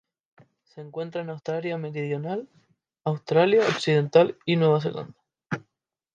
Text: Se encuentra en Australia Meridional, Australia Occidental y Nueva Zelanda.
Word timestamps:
Se 0.63 0.81
encuentra 0.81 1.21
en 1.21 1.29
Australia 1.29 1.77
Meridional, 1.77 2.49
Australia 3.05 3.61
Occidental 3.69 4.35
y 4.47 4.55
Nueva 4.55 4.81
Zelanda. 4.81 5.15